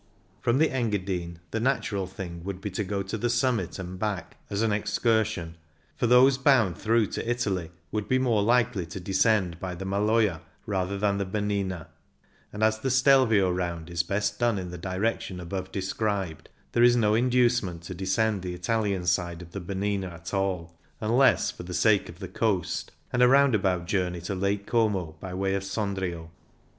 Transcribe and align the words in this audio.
From 0.41 0.57
the 0.57 0.71
Engadine 0.71 1.37
the 1.51 1.59
natural 1.59 2.07
thing 2.07 2.43
would 2.43 2.59
be 2.59 2.71
to 2.71 2.83
go 2.83 3.03
to 3.03 3.19
the 3.19 3.29
summit 3.29 3.77
and 3.77 3.99
back 3.99 4.35
as 4.49 4.63
an 4.63 4.71
excursion, 4.71 5.57
for 5.95 6.07
those 6.07 6.39
bound 6.39 6.75
through 6.75 7.11
for 7.11 7.21
Italy 7.21 7.69
would 7.91 8.07
be 8.07 8.17
more 8.17 8.41
likely 8.41 8.87
to 8.87 8.99
descend 8.99 9.59
by 9.59 9.75
the 9.75 9.85
Maloja 9.85 10.41
rather 10.65 10.97
than 10.97 11.19
the 11.19 11.25
Bernina; 11.25 11.85
and 12.51 12.63
as 12.63 12.79
the 12.79 12.89
Stelvio 12.89 13.51
round 13.51 13.91
is 13.91 14.01
best 14.01 14.39
done 14.39 14.57
in 14.57 14.71
the 14.71 14.77
direction 14.79 15.39
above 15.39 15.71
described, 15.71 16.49
there 16.71 16.81
is 16.81 16.95
no 16.95 17.13
in 17.13 17.29
ducement 17.29 17.81
to 17.83 17.93
descend 17.93 18.41
the 18.41 18.55
Italian 18.55 19.05
side 19.05 19.43
of 19.43 19.51
the 19.51 19.61
Bernina 19.61 20.09
at 20.11 20.33
all, 20.33 20.79
unless 20.99 21.51
for 21.51 21.61
the 21.61 21.75
sake 21.75 22.09
of 22.09 22.15
42 22.15 22.15
CYCLING 22.15 22.15
IN 22.15 22.21
THE 22.21 22.47
ALPS 22.57 22.71
the 22.85 22.87
coast, 22.87 22.91
and 23.13 23.21
a 23.21 23.27
roundabout 23.27 23.85
journey 23.85 24.21
to 24.21 24.33
Lake 24.33 24.65
Como 24.65 25.15
by 25.19 25.31
way 25.35 25.53
of 25.53 25.61
Sondrio. 25.63 26.31